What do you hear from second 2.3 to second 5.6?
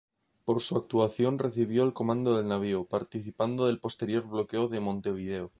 del navío, participando del posterior bloqueo de Montevideo.